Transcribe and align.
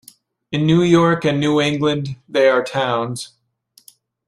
In 0.51 0.65
New 0.65 0.81
York 0.81 1.25
and 1.25 1.39
New 1.39 1.61
England, 1.61 2.15
they 2.27 2.49
are 2.49 2.63
towns. 2.63 3.33